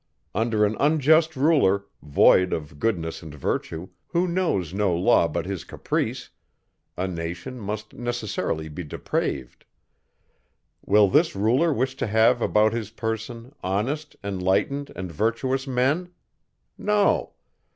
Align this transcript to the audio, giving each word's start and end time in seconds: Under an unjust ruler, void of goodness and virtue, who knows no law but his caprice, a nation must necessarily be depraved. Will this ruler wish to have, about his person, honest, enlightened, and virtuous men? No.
Under 0.33 0.65
an 0.65 0.75
unjust 0.79 1.35
ruler, 1.35 1.85
void 2.01 2.53
of 2.53 2.79
goodness 2.79 3.21
and 3.21 3.35
virtue, 3.35 3.89
who 4.07 4.27
knows 4.27 4.73
no 4.73 4.95
law 4.95 5.27
but 5.27 5.45
his 5.45 5.63
caprice, 5.63 6.31
a 6.97 7.07
nation 7.07 7.59
must 7.59 7.93
necessarily 7.93 8.67
be 8.67 8.83
depraved. 8.83 9.63
Will 10.83 11.07
this 11.07 11.35
ruler 11.35 11.71
wish 11.71 11.95
to 11.97 12.07
have, 12.07 12.41
about 12.41 12.73
his 12.73 12.89
person, 12.89 13.53
honest, 13.63 14.15
enlightened, 14.23 14.91
and 14.95 15.11
virtuous 15.11 15.67
men? 15.67 16.09
No. 16.79 17.33